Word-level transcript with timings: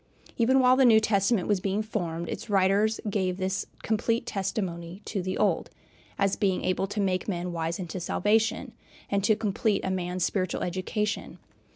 Even 0.35 0.59
while 0.59 0.75
the 0.75 0.83
New 0.83 0.99
Testament 0.99 1.47
was 1.47 1.59
being 1.59 1.83
formed, 1.83 2.27
its 2.27 2.49
writers 2.49 2.99
gave 3.07 3.37
this 3.37 3.67
complete 3.83 4.25
testimony 4.25 5.03
to 5.05 5.21
the 5.21 5.37
Old, 5.37 5.69
as 6.17 6.35
being 6.35 6.63
able 6.65 6.87
to 6.87 6.99
make 6.99 7.27
men 7.27 7.51
"wise 7.51 7.79
unto 7.79 7.99
salvation," 7.99 8.71
and 9.11 9.23
to 9.23 9.35
complete 9.35 9.85
a 9.85 9.91
man's 9.91 10.25
spiritual 10.25 10.63
education. 10.63 11.37